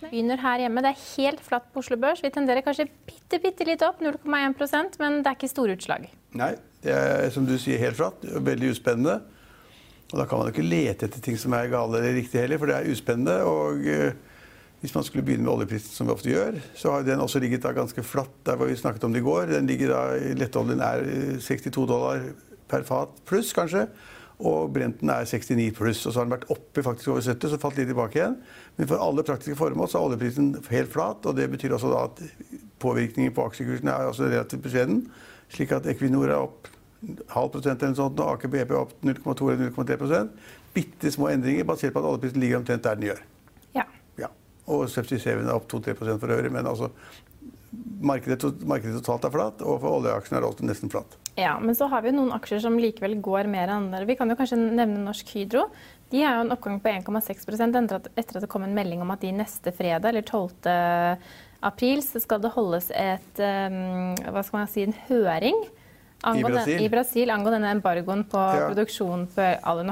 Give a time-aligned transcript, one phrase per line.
[0.00, 0.82] Begynner her hjemme.
[0.84, 2.22] Det er helt flatt på Oslo Børs.
[2.24, 6.08] Vi tenderer kanskje bitte, bitte litt opp, 0,1% men det er ikke store utslag.
[6.38, 6.54] Nei,
[6.84, 8.24] det er som du sier helt flatt.
[8.24, 9.20] Veldig uspennende.
[10.10, 12.70] Og da kan man ikke lete etter ting som er gale eller riktig heller, for
[12.70, 13.36] det er uspennende.
[13.46, 14.16] Og eh,
[14.80, 17.62] hvis man skulle begynne med oljeprisen, som vi ofte gjør, så har den også ligget
[17.66, 19.52] da ganske flatt der hvor vi snakket om det i går.
[19.52, 20.00] Den ligger da,
[20.40, 21.04] Lettoljen er
[21.44, 22.24] 62 dollar
[22.70, 23.86] per fat pluss, kanskje.
[24.40, 26.02] Og Brenten er 69 pluss.
[26.06, 28.38] Og så har den vært oppe faktisk over 70, så falt litt tilbake igjen.
[28.78, 31.26] Men for alle praktiske formål så er oljeprisen helt flat.
[31.28, 32.22] Og det betyr også da at
[32.80, 35.04] påvirkningen på aksjekursen er altså relativt beskjeden.
[35.52, 36.70] Slik at Equinor er opp
[37.32, 40.24] halv prosent eller noe sånt, og Aker BP er opp 0,2 eller 0,3
[40.74, 43.22] Bitte små endringer basert på at oljeprisen ligger omtrent der den gjør.
[43.74, 43.84] Ja.
[44.20, 44.28] ja.
[44.70, 46.52] Og 77 er opp 2-3 for øvrig.
[46.52, 46.92] Men altså
[48.02, 51.16] markedet, markedet totalt er flatt, og for oljeaksjene er det også nesten flatt.
[51.38, 54.04] Ja, men så har vi noen aksjer som likevel går mer enn andre.
[54.08, 55.68] Vi kan jo kanskje nevne Norsk Hydro.
[56.10, 58.00] De har jo en oppgang på 1,6% etter
[58.36, 60.66] at det kom en melding om at de neste fredag, eller 12.
[61.62, 66.74] april, så skal det holdes et, um, hva skal man si, en høring I Brasil?
[66.74, 68.66] Den, i Brasil angående embargoen på Ja.
[68.72, 69.84] produksjon for Ale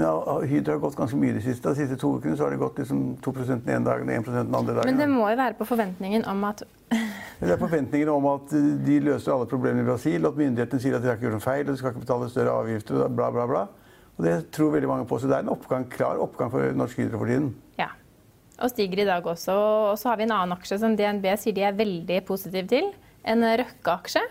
[0.00, 2.36] Ja, Hydro har gått ganske mye de siste, de siste to ukene.
[2.36, 4.88] Så har det gått liksom 2 den ene dagen og 1 den andre dagen.
[4.88, 6.64] Men det må jo være på forventningen om at
[7.42, 8.52] Det er forventninger om at
[8.86, 11.44] de løser alle problemene i Brasil, at myndighetene sier at de har ikke gjort noe
[11.44, 13.62] feil, og de skal ikke betale større avgifter, og bla, bla, bla.
[14.14, 15.18] Og det tror veldig mange på.
[15.18, 17.50] Så det er en oppgang, klar oppgang for Norsk Hydro for tiden.
[17.80, 17.88] Ja.
[18.62, 19.56] Og stiger i dag også.
[19.56, 22.92] Og så har vi en annen aksje som DNB sier de er veldig positive til.
[23.26, 24.22] En Røkke-aksje.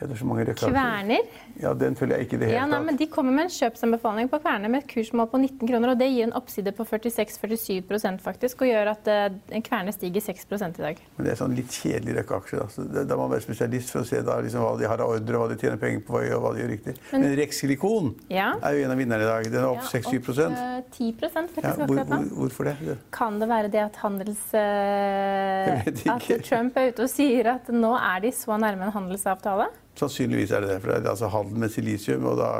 [0.00, 0.44] Ja, det er så mange.
[0.54, 1.26] Kverner.
[1.58, 3.50] Ja, den følger jeg ikke i det hele Ja, nei, men De kommer med en
[3.50, 5.90] kjøpsanbefaling på Kverner med et kursmål på 19 kroner.
[5.90, 10.46] og Det gir en oppside på 46-47% faktisk, og gjør at en kverner stiger 6
[10.52, 11.02] i dag.
[11.16, 12.60] Men det er sånn litt kjedelig røkkeaksje.
[12.60, 13.04] Da.
[13.04, 15.42] Da må man være spesialist for å se da, liksom, hva de har av ordre,
[15.42, 16.96] hva de tjener penger på og hva de gjør riktig.
[17.12, 18.54] Men- Men, Rex Silikon Ja.
[18.62, 19.44] er jo en av vinnerne i dag.
[19.50, 20.14] Den er opp 6-7
[20.50, 22.48] eh, 10 faktisk ja, hvor, hvor.
[22.48, 22.98] Hvorfor det?
[23.10, 24.54] Kan det være det at handels...
[24.54, 26.38] eh, ikke.
[26.38, 29.68] at Trump er ute og sier at nå er de så nærme en handelsavtale?
[29.98, 30.82] Sannsynligvis er det det.
[30.82, 32.52] For det er altså handel med silisium og da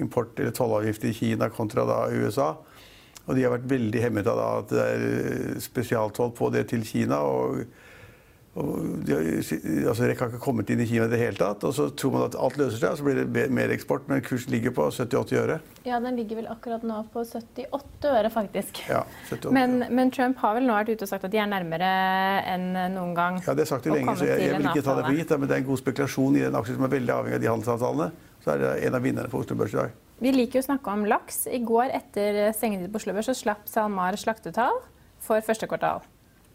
[0.00, 2.54] import- eller tollavgifter i Kina kontra da USA.
[3.26, 6.82] Og de har vært veldig hemmet av da at det er spesialtoll på det til
[6.86, 7.20] Kina.
[7.20, 7.64] og
[8.58, 9.26] og de har,
[9.86, 11.62] altså REC har ikke kommet inn i Kina i det hele tatt.
[11.68, 14.08] Og så tror man at alt løser seg, og så blir det mer eksport.
[14.10, 15.58] Men kursen ligger på 70-80 øre.
[15.86, 18.82] Ja, den ligger vel akkurat nå på 78 øre, faktisk.
[18.90, 21.46] Ja, 78 Men, men Trump har vel nå vært ute og sagt at de er
[21.52, 21.92] nærmere
[22.50, 22.66] enn
[22.96, 23.38] noen gang.
[23.46, 25.38] Ja, det er sagt det lenge, så jeg, jeg vil ikke ta det for gitt.
[25.38, 27.52] Men det er en god spekulasjon i den aksjen som er veldig avhengig av de
[27.54, 28.12] handelsavtalene.
[28.42, 29.98] Så er det en av vinnerne på Oslo Børs i dag.
[30.20, 31.44] Vi liker jo å snakke om laks.
[31.46, 34.82] I går etter stengetid på Oslo Børs så slapp SalMar slaktetall
[35.22, 36.02] for første kvartal.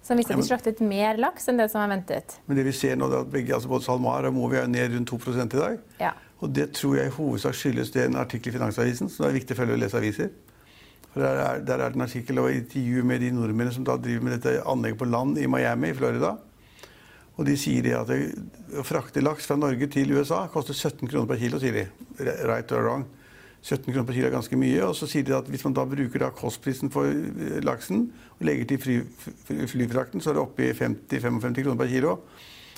[0.06, 2.38] Som viste at de slaktet mer laks enn det som er ventet.
[2.46, 4.94] Men det vi ser nå, er at begge, altså både SalMar og Movi er ned
[4.94, 5.80] rundt 2 i dag.
[5.98, 6.12] Ja.
[6.46, 9.40] Og det tror jeg i hovedsak skyldes det en artikkel i Finansavisen, så det er
[9.40, 10.30] viktig å følge og lese aviser.
[11.10, 13.96] For der er, der er det en artikkel og intervju med de nordmennene som da
[13.98, 16.36] driver med dette anlegget på land i Miami i Florida.
[17.36, 18.12] Og de sier det at
[18.78, 21.86] å frakte laks fra Norge til USA koster 17 kroner per kilo, sier de.
[22.46, 23.08] Right or wrong.
[23.66, 24.82] 17 kroner per kilo er ganske mye.
[24.86, 28.46] Og så sier de at hvis man da bruker da kostprisen for eh, laksen og
[28.46, 28.98] legger til fly,
[29.48, 32.20] fly, flyfrakten, så er det oppe i 50-55 kroner per kilo.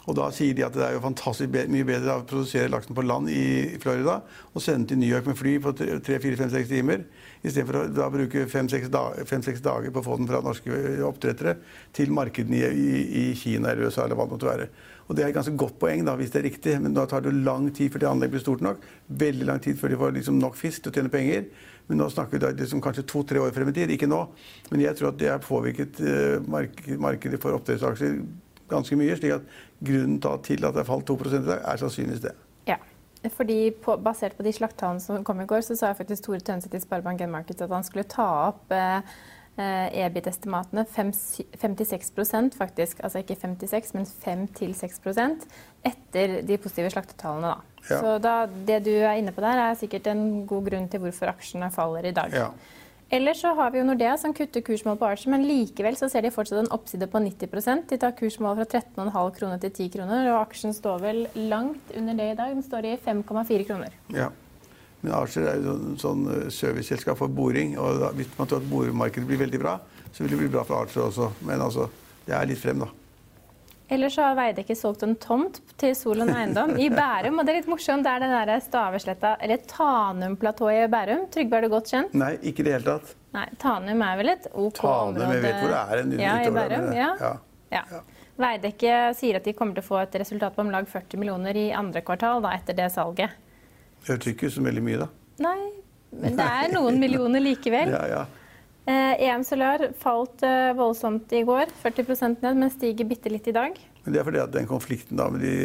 [0.07, 3.03] Og da sier de at det er jo fantastisk mye bedre å produsere laksen på
[3.03, 4.22] land i Florida
[4.53, 7.03] og sende den til New York med fly på 3-4-5-6 timer,
[7.44, 9.09] istedenfor å da bruke 5-6 da
[9.68, 11.57] dager på å få den fra norske oppdrettere
[11.95, 14.69] til markedene i, i, i Kina eller USA eller hva det måtte være.
[15.07, 17.24] Og Det er et ganske godt poeng da, hvis det er riktig, men da tar
[17.24, 18.88] det lang tid før det anlegget blir stort nok.
[19.07, 21.45] Veldig lang tid før de får liksom nok fisk til å tjene penger.
[21.88, 23.94] Men nå snakker vi da liksom kanskje to-tre år frem i tid.
[23.95, 24.25] Ikke nå.
[24.72, 26.01] Men jeg tror at det har påvirket
[26.51, 28.19] mark markedet for oppdrettsaksjer
[28.69, 29.16] ganske mye.
[29.17, 29.47] slik at
[29.83, 32.35] grunnen til at det falt 2 i dag, er sannsynligvis det.
[32.67, 32.78] Ja.
[33.33, 36.75] Fordi på, Basert på de slakttallene som kom i går, så sa faktisk Tore Tønseth
[36.75, 39.01] i Sparebank1 Markets at han skulle ta opp eh,
[39.57, 45.47] eh, EBIT-estimatene 56% faktisk, altså ikke 56, men 5-6%
[45.88, 47.56] etter de positive slaktetallene.
[47.56, 47.83] Da.
[47.88, 48.00] Ja.
[48.00, 51.33] Så da, det du er inne på der, er sikkert en god grunn til hvorfor
[51.33, 52.36] aksjene faller i dag.
[52.36, 52.51] Ja.
[53.09, 56.25] Ellers så har vi jo Nordea som kutter kursmål på Archer, men likevel så ser
[56.25, 60.27] de fortsatt en oppside på 90% De tar kursmål fra 13,5 kroner til 10 kroner,
[60.33, 62.51] og aksjen står vel langt under det i dag.
[62.51, 63.95] Den står i 5,4 kroner.
[64.12, 64.27] Ja.
[65.00, 67.77] Men Archer er jo et sånn eh, serviceselskap for boring.
[67.80, 69.77] og Hvis man tror at boremarkedet blir veldig bra,
[70.12, 71.31] så vil det bli bra for Archer også.
[71.48, 71.88] Men altså,
[72.27, 72.92] det er litt frem, da.
[73.89, 77.38] Ellers så har Veidekke solgt en tomt til Solon eiendom i Bærum.
[77.39, 81.24] Og det er litt morsomt, det er den der Stavesletta, eller Tanum-platået i Bærum.
[81.31, 82.18] Trygve, er du godt kjent?
[82.19, 83.13] Nei, ikke i det hele tatt.
[83.38, 86.36] Nei, Tanum er vel et OK Tanum, område jeg vet hvor det er en Ja,
[86.44, 86.88] i Bærum.
[86.98, 87.10] Ja.
[87.24, 87.34] ja.
[87.72, 87.84] Ja.
[87.92, 88.01] Ja.
[88.38, 91.57] Veidekke sier at de kommer til å få et resultat på om lag 40 millioner
[91.57, 93.39] i andre kvartal da, etter det salget.
[94.04, 95.07] Det hørtes ikke ut som veldig mye, da.
[95.48, 95.57] Nei,
[96.12, 97.92] men det er noen millioner likevel.
[97.95, 98.22] Ja, ja.
[98.88, 103.56] Eh, EM Solar falt eh, voldsomt i går, 40% ned, men stiger bitte litt i
[103.56, 103.75] dag.
[104.06, 105.56] Men det er fordi at den konflikten da med de,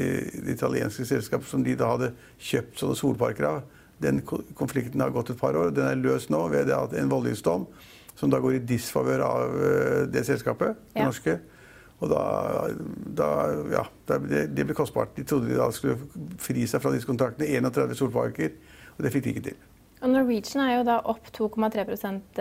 [0.43, 2.09] de italienske selskapene som de da hadde
[2.43, 3.61] kjøpt sånne solparker av,
[4.03, 5.71] den konflikten har gått et par år.
[5.71, 7.69] Den er løst nå ved at en voldgiftsdom
[8.19, 11.07] som da går i disfavør av eh, det selskapet, det Ja.
[11.07, 11.39] norske.
[12.03, 12.23] Og da,
[13.07, 13.29] da
[13.71, 13.85] Ja,
[14.19, 15.15] det, det ble kostbart.
[15.15, 15.95] De trodde de da skulle
[16.43, 17.47] fri seg fra disse kontraktene.
[17.63, 18.57] 31 solparker.
[18.97, 19.61] Og det fikk de ikke til.
[20.11, 21.83] Norwegian er jo da opp 2,3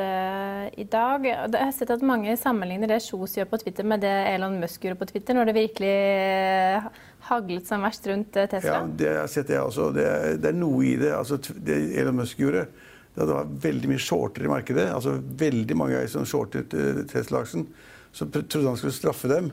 [0.01, 1.25] eh, i dag.
[1.27, 4.85] Jeg har sett at mange sammenligner det Kjos gjør på Twitter med det Elon Musk
[4.85, 6.87] gjorde på Twitter, når det virkelig eh,
[7.29, 8.79] haglet som verst rundt eh, Tesla.
[8.81, 9.91] Ja, det har sett jeg også.
[9.95, 10.07] Det,
[10.41, 11.13] det er noe i det.
[11.17, 12.65] Altså, det Elon Musk gjorde,
[13.13, 14.87] det var veldig mye shorter i markedet.
[14.95, 16.73] Altså veldig mange som shortet
[17.11, 17.67] Tesla-aksjen.
[18.11, 19.51] Så trodde han skulle straffe dem.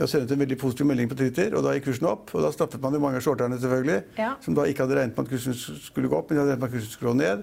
[0.00, 2.30] Jeg har sendt en veldig positiv melding på Twitter, og da gikk kursen opp.
[2.32, 3.98] Og da straffet man jo mange av shorterne, selvfølgelig.
[4.16, 4.30] Ja.
[4.40, 6.62] Som da ikke hadde regnet med at kursen skulle gå opp, men de hadde regnet
[6.62, 7.42] med at kursen skulle gå ned.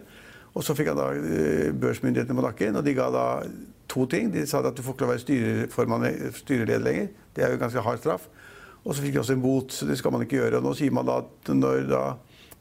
[0.57, 3.25] Og så fikk han da eh, børsmyndighetene på nakken, og de ga da
[3.93, 4.31] to ting.
[4.33, 6.07] De sa at du får ikke være styreformann,
[6.39, 7.13] styreleder lenger.
[7.37, 8.25] Det er jo ganske hard straff.
[8.81, 10.57] Og så fikk de også en bot, så det skal man ikke gjøre.
[10.57, 12.03] Og nå sier man da at når da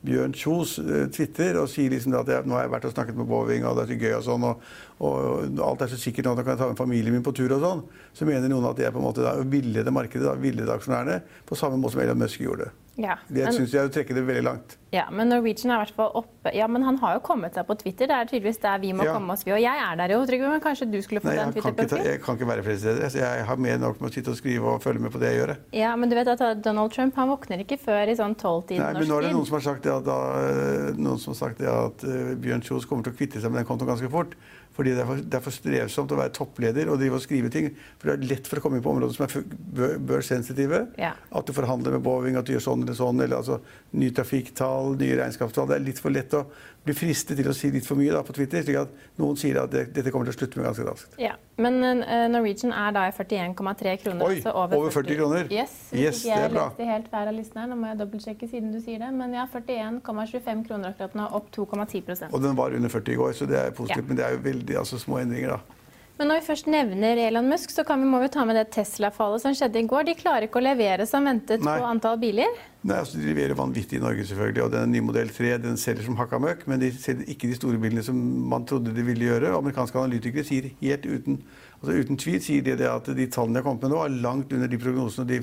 [0.07, 3.19] Bjørn Kjos eh, twitter og sier liksom at jeg, nå har jeg vært og snakket
[3.19, 4.65] med Boeing, og det er så gøy og sånn, og,
[5.05, 7.57] og alt er så sikkert nå, da kan jeg ta med familien min på tur
[7.59, 7.85] og sånn,
[8.17, 11.21] så mener noen at det er på en måte da villede markedet, da, villede aksjonærene,
[11.49, 12.71] på samme måte som Elon Musk gjorde.
[12.97, 14.77] Ja, Det men, syns jeg er å trekke det veldig langt.
[14.91, 16.49] ja, men Norwegian er i hvert fall oppe.
[16.57, 18.07] Ja, men han har jo kommet seg på Twitter.
[18.09, 19.13] Det er tydeligvis der vi må Ja.
[19.13, 19.43] komme oss.
[19.45, 21.73] Og jeg er der jo, Trygve, men kanskje du skulle fått Nei, en jeg kan,
[21.75, 22.11] ikke ta, Twitter-profil?
[22.13, 23.21] jeg kan ikke være flere steder.
[23.21, 25.41] Jeg har mer nok med å sitte og skrive og følge med på det jeg
[25.43, 25.57] gjør.
[25.77, 28.81] Ja, men du vet at Donald Trump han våkner ikke før i sånn Nei, tid.
[28.81, 31.41] men nå er det noen som har sagt det at, da, eh, noen som har
[31.49, 34.09] sagt det at eh, Bjørn Kjos kommer til å kvitte seg med den kontoen ganske
[34.11, 34.33] fort.
[34.77, 37.49] Fordi det er for, det er for strevsomt å være toppleder og drive og skrive
[37.53, 37.71] ting.
[37.97, 39.47] For det er lett for å komme inn på områder som er
[39.79, 40.83] bør- børssensitive.
[41.01, 41.15] Ja.
[41.33, 43.23] At du forhandler med Boeing, at du gjør sånn eller sånn.
[43.25, 43.61] Eller altså
[43.97, 45.71] nye trafikktall, nye regnskapstall.
[45.73, 46.45] Det er litt for lett å
[46.87, 48.63] bli fristet til å si litt for mye da, på Twitter.
[48.65, 51.19] slik at noen sier at det, dette kommer til å slutte med ganske raskt.
[51.21, 54.27] Ja, Men uh, Norwegian er da i 41,3 kroner.
[54.27, 55.49] Oi, altså over 40 kroner?
[55.53, 56.67] Yes, Yes, jeg det er bra.
[56.71, 57.63] leste helt feil av listen.
[57.71, 59.13] Nå må jeg dobbeltsjekke siden du sier det.
[59.17, 63.33] Men ja, 41,25 kroner akkurat nå, opp 2,10% Og den var under 40 i går,
[63.41, 64.05] så det er positivt.
[64.05, 64.11] Ja.
[64.11, 65.83] Men det er jo veldig altså, små endringer, da.
[66.17, 68.71] Men når vi først nevner Elon Musk, så kan vi, må vi ta med det
[68.73, 70.07] Tesla-fallet som skjedde i går.
[70.09, 71.75] De klarer ikke å levere som ventet Nei.
[71.77, 72.57] på antall biler.
[72.87, 74.63] Nei, altså De leverer vanvittig i Norge, selvfølgelig.
[74.63, 76.67] Og den nye modell 3 den selger som hakka møkk.
[76.71, 78.19] Men de selger ikke de store bilene som
[78.53, 79.55] man trodde de ville gjøre.
[79.57, 81.41] Amerikanske analytikere sier helt uten,
[81.81, 84.55] altså uten tvil sier de at de tallene de har kommet med nå, er langt
[84.55, 85.41] under de prognosene og de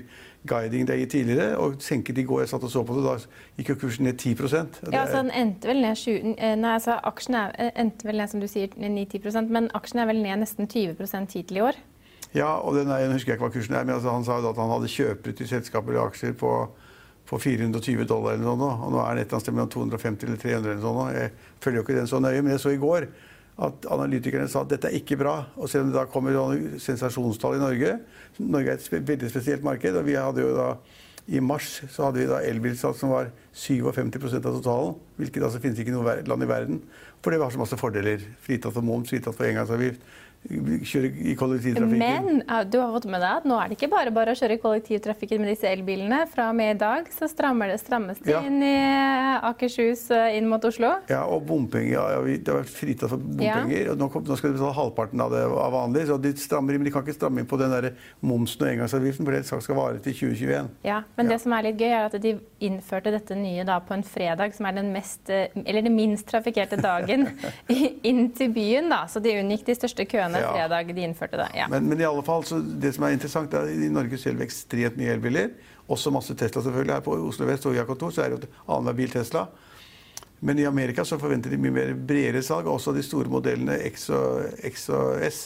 [0.48, 1.57] guiding de har gitt tidligere.
[1.60, 3.18] Og senket i går, jeg satt og så på det, da
[3.60, 6.56] gikk jo kursen ned 10 og det Ja, altså den endte vel ned 7, eh,
[6.60, 10.24] Nei, altså aksjen eh, endte vel ned, som du sier, 9-10 men aksjen er vel
[10.24, 10.96] ned nesten 20
[11.34, 11.84] hittil i år.
[12.34, 14.39] Ja, og den er, jeg husker jeg ikke hva kursen er, men altså, han sa
[14.39, 16.54] jo da at han hadde kjøpere til selskaper og aksjer på,
[17.30, 20.28] på 420 dollar eller noe, og nå er den et eller annet sted mellom 250
[20.28, 21.06] eller 300 eller nå.
[21.16, 21.31] Jeg
[21.64, 23.08] følger jo ikke den så nøye, men jeg så i går
[23.64, 25.36] at analytikerne sa at dette er ikke bra.
[25.56, 26.36] Og selv om det da kommer
[26.81, 27.96] sensasjonstall i Norge
[28.42, 30.70] Norge er et veldig spesielt marked, og vi hadde jo da
[31.31, 34.98] i mars så hadde vi da elbilsalg som var 57% av totalen.
[35.16, 36.81] Hvilket altså finnes ikke i noe land i verden.
[37.24, 38.25] For det har så masse fordeler.
[38.44, 40.04] Fritatt for moms, fritatt for engangsavgift.
[40.50, 42.00] Kjøre i kollektivtrafikken.
[42.00, 44.57] Men du har fått med deg at nå er det ikke bare bare å kjøre
[44.57, 46.24] i kollektivtrafikken med disse elbilene.
[46.31, 48.42] Fra og med i dag så det, strammes det Ja.
[48.44, 48.74] inn i
[49.48, 50.92] Akershus eh, inn mot Oslo.
[51.10, 51.94] Ja, og bompenger.
[51.96, 53.91] Ja, det har vært fritatt for bompenger.
[53.94, 56.06] og nå, kom, nå skal de betale halvparten av det av vanlig.
[56.08, 57.89] Så de strammer inn, men de kan ikke stramme inn på den der
[58.22, 60.70] momsen og engangsavgiften, for det skal vare til 2021.
[60.84, 61.32] Ja, Men Ja.
[61.34, 64.53] det som er litt gøy, er at de innførte dette nye da på en fredag,
[64.53, 67.29] som er den mest, eh, eller den minst trafikkerte dagen
[68.03, 68.89] inn til byen.
[68.89, 70.54] da, Så de unngikk de største køene Ja.
[70.54, 71.50] fredag de innførte det.
[71.58, 71.68] Ja.
[71.70, 74.42] Men, men i alle fall, så det som er interessant, er at i Norge selger
[74.42, 75.54] vi ekstremt mye elbiler.
[75.92, 76.96] Også masse Tesla, selvfølgelig.
[76.96, 79.48] Her på Oslo Vest og kontor så er det annenhver bil Tesla.
[80.44, 84.10] Men i Amerika så forventer de mye mer bredere salg, også de store modellene X
[84.12, 85.46] og, X og S.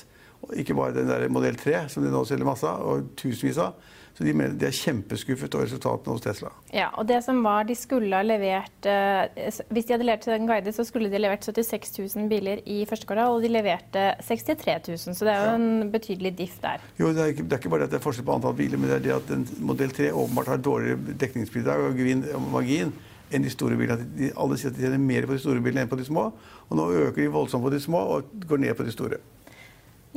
[0.56, 3.78] Ikke bare den der modell 3, som de nå selger masse av, og tusenvis av.
[4.18, 6.50] Så de, mener, de er kjempeskuffet over resultatene hos Tesla.
[6.74, 10.34] Ja, og det som var, de skulle ha levert eh, Hvis de hadde levert til
[10.34, 14.08] den guide, så skulle de levert 76 000 biler i første kvartal, og de leverte
[14.26, 15.14] 63 000.
[15.20, 16.82] Så det er jo en betydelig diff der.
[16.98, 18.82] Jo, det er, ikke, det er ikke bare at det er forskjell på antall biler,
[18.82, 22.98] men det er det at en modell 3 åpenbart har dårligere dekningsbidrag og margin
[23.30, 24.12] enn de store bilene.
[24.18, 26.32] De, alle sier at de tjener mer på de store bilene enn på de små.
[26.72, 29.22] Og nå øker de voldsomt på de små og går ned på de store.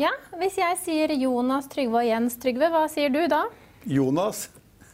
[0.00, 3.42] Ja, Hvis jeg sier Jonas, Trygve og Jens Trygve, hva sier du da?
[3.85, 4.47] Jonas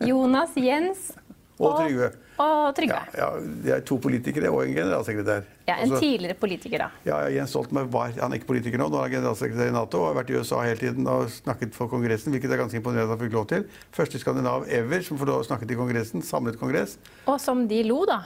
[0.03, 1.11] Jonas, Jens
[1.63, 2.09] og Trygve.
[2.43, 2.97] og Trygve.
[3.17, 5.47] Ja, ja, det er to politikere og en generalsekretær.
[5.69, 6.89] Ja, En Altså, tidligere politiker, da.
[7.07, 9.75] ja, ja, Jens Stoltenberg var han er ikke politiker nå, nå er han generalsekretær i
[9.77, 12.77] Nato og har vært i USA hele tiden og snakket for Kongressen, hvilket er ganske
[12.81, 13.65] imponerende at han fikk lov til.
[13.97, 16.99] Første skandinav ever som får lov å snakke til Kongressen, samlet kongress.
[17.31, 18.21] Og som de lo, da.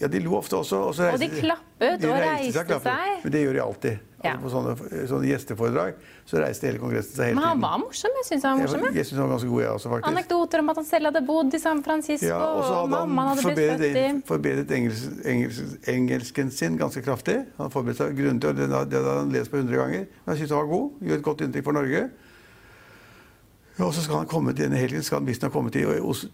[0.00, 0.78] Ja, de lo ofte også.
[0.88, 3.18] Og, og de klappet og reiste seg.
[3.24, 4.06] Men det gjør de alltid.
[4.20, 4.34] Ja.
[4.34, 4.72] Altså på sånne,
[5.08, 7.38] sånne, gjesteforedrag så reiste hele Kongressen seg hele tiden.
[7.40, 8.16] Men han var morsom.
[8.20, 8.82] Jeg syns han var morsom.
[8.84, 10.08] Jeg, jeg synes han var ganske god, jeg også, faktisk.
[10.10, 13.46] Anekdoter om at han selv hadde bodd i San Francisco, ja, og, og mammaen hadde
[13.48, 17.38] blitt født i Forbedret engelsk, engelsk, engelsken sin ganske kraftig.
[17.56, 20.04] Han hadde forberedt seg grundig, og det, det hadde han lest på 100 ganger.
[20.10, 21.00] Men jeg syntes han var god.
[21.00, 22.04] Gjorde et godt inntrykk for Norge.
[23.80, 25.88] Og så skal han komme til denne helgen skal han visstnok komme til,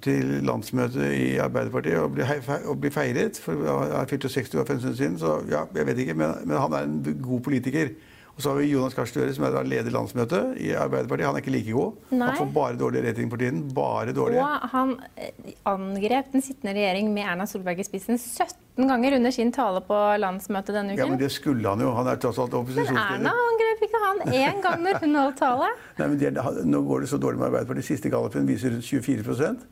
[0.04, 2.26] til landsmøtet i Arbeiderpartiet og bli,
[2.64, 3.40] og bli feiret.
[3.42, 6.18] For han er 60 år for en stund siden, så ja, jeg vet ikke.
[6.18, 7.94] Men, men han er en god politiker.
[8.36, 11.24] Og så har vi Jonas Gahr Støre, som er leder landsmøtet i Arbeiderpartiet.
[11.24, 11.94] Han er ikke like god.
[12.10, 12.28] Nei.
[12.28, 13.62] Han får bare dårlig rating for tiden.
[13.74, 14.42] Bare dårlig.
[14.44, 19.32] Og han eh, angrep den sittende regjering med Erna Solberg i spissen 17 ganger under
[19.32, 21.00] sin tale på landsmøtet denne uken.
[21.00, 21.92] Ja, men det skulle han jo.
[21.96, 23.22] Han er tross alt opposisjonsleder.
[23.22, 25.70] Men Erna angrep ikke han én gang når hun holdt tale?
[25.98, 26.32] Nei, men det,
[26.68, 27.88] Nå går det så dårlig med Arbeiderpartiet.
[27.88, 29.64] Siste gallupen viser rundt 24%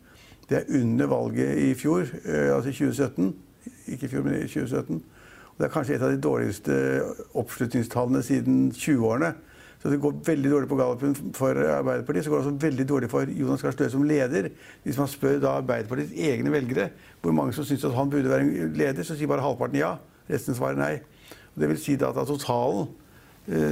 [0.49, 3.35] Det er under valget i fjor, eh, altså 2017.
[3.93, 5.03] Ikke i fjor, men i 2017.
[5.55, 6.79] Og Det er kanskje et av de dårligste
[7.35, 9.35] oppslutningstallene siden 20-årene.
[9.85, 12.25] Så det går veldig dårlig på Gallupen for Arbeiderpartiet.
[12.25, 14.49] Så går det også veldig dårlig for Jonas Gahr Støre som leder.
[14.83, 16.87] Hvis man spør da Arbeiderpartiets egne velgere
[17.21, 19.91] hvor mange som syns at han burde være leder, så sier bare halvparten ja.
[20.31, 20.95] Resten svarer nei.
[21.53, 23.04] Og det vil si at totalen eh,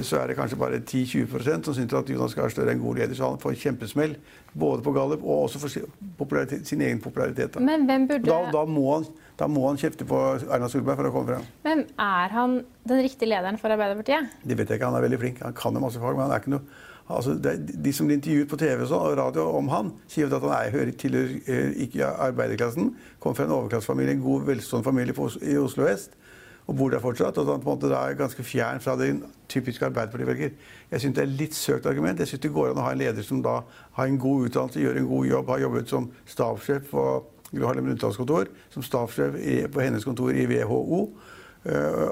[0.04, 2.98] så er det kanskje bare 10-20% som syns at Jonas Gahr Støre er en god
[3.00, 3.16] leder.
[3.16, 4.18] Så han får kjempesmell
[4.52, 7.54] både på Gallup og også for sin egen popularitet.
[7.54, 7.60] Da.
[7.62, 8.20] Burde...
[8.26, 9.06] Da, da, må han
[9.40, 11.50] da må han kjefte på Erna Solberg for å komme frem.
[11.64, 14.36] Men er han den riktige lederen for Arbeiderpartiet?
[14.44, 14.90] Det vet jeg ikke.
[14.92, 15.44] Han er veldig flink.
[15.46, 17.34] Han kan jo masse fag, men han er ikke noe Altså,
[17.84, 20.92] de som blir intervjuet på TV og radio om han, sier at han er, hører
[20.96, 22.92] til eh, ikke arbeiderklassen.
[23.20, 26.14] Kommer fra en overklassefamilie, en god, velstående familie i Oslo vest.
[26.70, 27.38] Og bor der fortsatt.
[27.38, 30.54] Og han på en måte er ganske fjern fra den typiske Arbeiderparti-velger.
[30.92, 32.22] Jeg syns det er litt søkt argument.
[32.22, 33.58] Jeg syns det går an å ha en leder som da
[33.98, 37.06] har en god utdannelse, gjør en god jobb, har jobbet som stabssjef på
[37.52, 39.36] Gro Harlem Brundtlands kontor, som stabssjef
[39.74, 41.02] på hennes kontor i WHO.
[41.62, 42.08] Uh,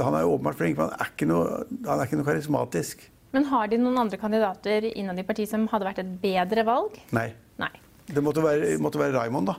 [0.00, 3.02] han er åpenbart flink, men han er, ikke noe, han er ikke noe karismatisk.
[3.34, 7.00] Men har de noen andre kandidater innad i partiet som hadde vært et bedre valg?
[7.16, 7.32] Nei.
[7.58, 7.72] Nei.
[8.06, 9.58] Det måtte være, måtte være Raymond, da.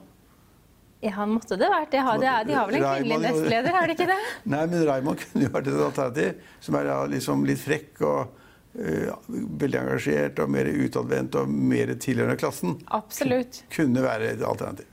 [1.03, 1.91] Ja, han måtte det vært.
[1.91, 4.17] De har, de har vel en kvinnelig nestleder, har de ikke det?
[4.53, 6.49] Nei, men Raymond kunne jo vært et alternativ.
[6.65, 8.33] Som er liksom litt frekk og
[8.79, 9.29] uh,
[9.61, 12.79] veldig engasjert og mer utadvendt og mer tilhørende klassen.
[12.95, 13.63] Absolutt.
[13.75, 14.89] Kunne være et alternativ.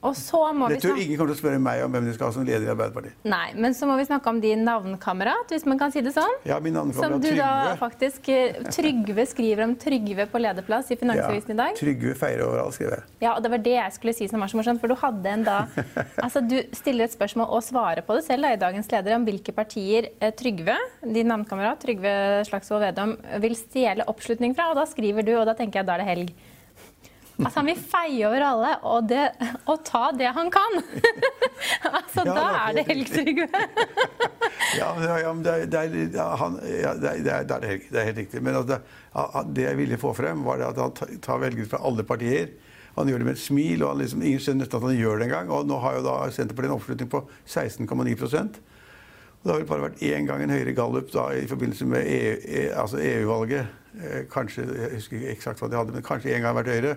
[0.00, 2.30] Og så må det tror ingen kommer til å spørre meg om hvem de skal
[2.30, 3.16] ha som leder i Arbeiderpartiet.
[3.28, 6.32] Nei, Men så må vi snakke om din navnkamerat, hvis man kan si det sånn.
[6.48, 7.48] Ja, min navnkamerat Som du Trygve.
[7.50, 11.76] da faktisk eh, Trygve skriver om Trygve på lederplass i Finansavisen ja, i dag.
[11.80, 13.08] Trygve feirer overalt, skriver jeg.
[13.26, 14.80] Ja, og det var det jeg skulle si som var så morsomt.
[14.80, 15.58] For du hadde en da
[16.24, 19.26] Altså, du stiller et spørsmål og svarer på det selv da, i dagens leder om
[19.28, 22.14] hvilke partier eh, Trygve, din navnkamerat Trygve
[22.48, 24.70] Slagsvold Vedum, vil stjele oppslutning fra.
[24.72, 26.32] Og da skriver du, og da tenker jeg da er det helg.
[27.40, 29.24] Altså, han vil feie over alle og, det,
[29.64, 30.78] og ta det han kan!
[31.98, 33.48] altså, ja, da er det helt Trygve.
[34.80, 34.90] ja,
[35.22, 38.22] ja, men det, er, ja, han, ja, det, er, det, er, det, er, er helt
[38.24, 38.42] riktig.
[38.44, 38.80] Men altså,
[39.50, 42.52] det jeg ville få frem, var at han tar velgere fra alle partier.
[42.96, 45.52] Han gjør det med et smil, og liksom, ingen skjønner at han gjør det engang.
[45.54, 48.18] Og nå har jo da Senterpartiet en oppslutning på 16,9
[49.42, 52.74] det har vel bare vært én gang en høyere gallup da, i forbindelse med EU-valget.
[52.76, 53.76] altså EU-valget.
[53.94, 56.96] Eh, kanskje, Jeg husker ikke eksakt hva de hadde, men kanskje én gang vært høyere.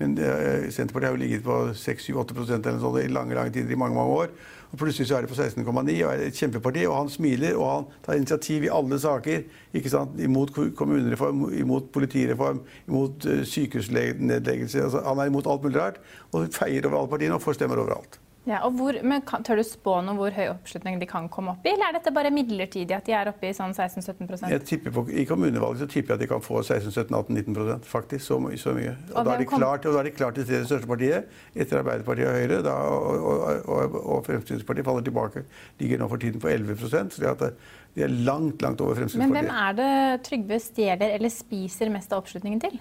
[0.00, 3.94] Men eh, Senterpartiet har jo ligget på 6-8 eller i lange lange tider i mange
[3.94, 4.32] mange år.
[4.72, 5.68] Og Plutselig så er det på 16,9
[6.06, 6.86] og er et kjempeparti.
[6.88, 9.44] Og han smiler og han tar initiativ i alle saker.
[9.74, 14.82] ikke sant, Imot kommunereform, imot politireform, imot uh, sykehusnedleggelse.
[14.82, 16.00] Altså, han er imot alt mulig rart.
[16.32, 18.18] Og feier over alle partiene og får stemmer overalt.
[18.42, 21.52] Ja, og hvor, men kan, Tør du spå noe hvor høy oppslutning de kan komme
[21.54, 24.64] opp i, eller er dette bare midlertidig at de er oppe i sånn 16-17 Jeg
[24.66, 28.24] tipper på, I kommunevalget så tipper jeg at de kan få 16-17-18-19 faktisk.
[28.26, 28.96] Så, så, mye.
[29.12, 31.30] Og, og, da er de klart, og da er de klart til det største partiet,
[31.54, 32.58] etter Arbeiderpartiet og Høyre.
[32.66, 33.28] Da, og,
[33.62, 35.44] og, og, Fremskrittspartiet faller tilbake.
[35.82, 37.46] Ligger nå for tiden på 11 så at
[37.94, 39.38] de er langt, langt over Fremskrittspartiet.
[39.38, 42.80] Men hvem er det Trygve stjeler eller spiser mest av oppslutningen til?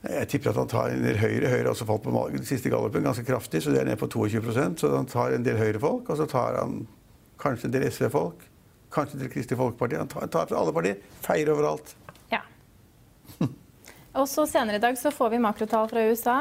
[0.00, 1.50] Jeg tipper at han tar en del høyre.
[1.50, 4.08] Høyre har også falt på den siste gallupen ganske kraftig, så det er ned på
[4.08, 6.86] 22% Så han tar en del høyrefolk, og så tar han
[7.40, 8.46] kanskje en del SV-folk.
[8.92, 9.98] Kanskje en del Kristelig Folkeparti.
[10.00, 11.02] Han tar, tar fra alle partier.
[11.24, 11.92] Feier overalt.
[12.32, 12.40] Ja.
[14.18, 16.38] og så senere i dag så får vi makrotall fra USA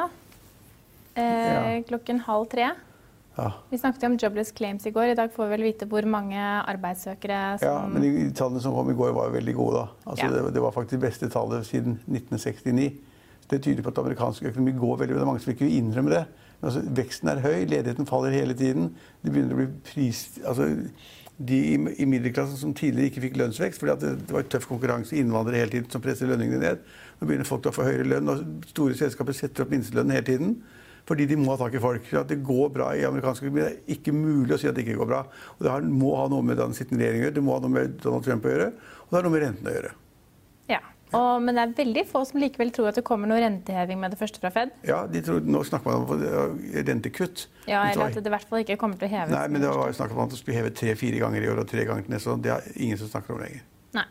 [1.19, 1.83] eh, ja.
[1.87, 2.69] klokken halv tre.
[3.35, 3.51] Ja.
[3.69, 5.03] Vi snakket om jobless claims i går.
[5.03, 8.75] I dag får vi vel vite hvor mange arbeidssøkere som Ja, men de tallene som
[8.75, 9.83] kom i går, var veldig gode.
[9.83, 10.09] da.
[10.11, 10.31] Altså, ja.
[10.31, 12.89] det, det, var faktisk det beste tallet siden 1969.
[13.49, 15.21] Det tyder på at amerikansk økonomi går veldig bra.
[15.21, 16.25] Det er mange som ikke vil innrømme det.
[16.59, 18.91] Men altså, veksten er høy, ledigheten faller hele tiden.
[19.23, 20.27] Det begynner å bli pris...
[20.43, 20.69] Altså,
[21.39, 21.57] de
[21.95, 25.71] i middelklassen som tidligere ikke fikk lønnsvekst fordi det, det var tøff konkurranse, innvandrere hele
[25.71, 26.81] tiden, som presser lønningene ned.
[27.19, 30.51] Nå begynner folk å få høyere lønn, og store selskaper setter opp minstelønnen hele tiden
[31.07, 32.03] Fordi de må ha tak i folk.
[32.09, 33.63] Så at det går bra i amerikansk økonomi.
[33.63, 35.23] Det er ikke mulig å si at det ikke går bra.
[35.55, 37.75] Og det må ha noe med den sittende regjeringen å gjøre, det må ha noe
[37.77, 39.95] med Donald Trump å gjøre, og det har noe med rentene å gjøre.
[41.09, 44.13] Og, men det er veldig få som likevel tror at det kommer noe renteheving med
[44.13, 44.75] det første fra Fed.
[44.85, 47.47] Ja, de tror, Nå snakker man om rentekutt.
[47.65, 49.33] Ja, Eller at det i hvert fall ikke kommer til å heves.
[49.33, 51.63] Nei, men det var jo snakk om at det skulle heve tre-fire ganger i år
[51.63, 52.41] og tre ganger til neste år.
[52.45, 53.65] Det er ingen som snakker om lenger.
[53.97, 54.05] Nei.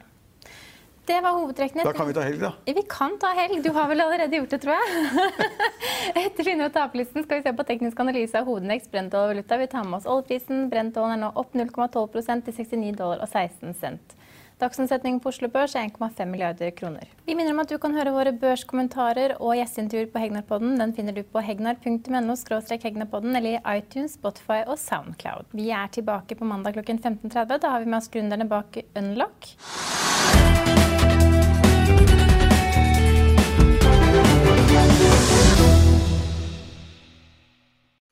[1.08, 1.86] Det var hovedtrekkene.
[1.86, 2.50] Da kan vi ta helg, da.
[2.66, 3.62] Vi kan ta helg.
[3.64, 5.48] Du har vel allerede gjort det, tror jeg.
[6.26, 9.56] Etter vinner- og taperlisten skal vi se på teknisk analyse av hovedindeks Brent og valuta.
[9.62, 10.66] Vi tar med oss oljeprisen.
[10.72, 14.17] Brent-dollen er nå opp 0,12% til 69 dollar og 16 cent.
[14.58, 17.06] Dagsomsetningen på Oslo Børs er 1,5 milliarder kroner.
[17.28, 20.74] Vi minner om at du kan høre våre børskommentarer og gjesteintervjuer på Hegnarpodden.
[20.82, 22.34] Den finner du på hegnar.no
[22.82, 25.54] hegnarpodden eller i iTunes, Spotify og Soundcloud.
[25.54, 27.54] Vi er tilbake på mandag klokken 15.30.
[27.54, 29.54] Da har vi med oss gründerne bak Unlock.